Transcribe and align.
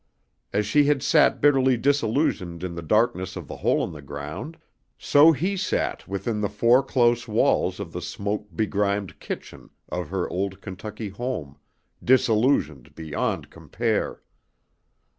As 0.51 0.65
she 0.65 0.85
had 0.85 1.03
sat 1.03 1.39
bitterly 1.41 1.77
disillusioned 1.77 2.63
in 2.63 2.73
the 2.73 2.81
darkness 2.81 3.35
of 3.35 3.47
the 3.47 3.57
hole 3.57 3.83
in 3.83 3.91
the 3.91 4.01
ground, 4.01 4.57
so 4.97 5.31
he 5.31 5.55
sat 5.55 6.07
within 6.07 6.41
the 6.41 6.49
four 6.49 6.81
close 6.81 7.27
walls 7.27 7.79
of 7.79 7.93
the 7.93 8.01
smoke 8.01 8.47
begrimed 8.55 9.19
kitchen 9.19 9.69
of 9.89 10.09
her 10.09 10.27
old 10.27 10.59
Kentucky 10.59 11.09
home, 11.09 11.59
disillusioned 12.03 12.95
beyond 12.95 13.51
compare. 13.51 14.23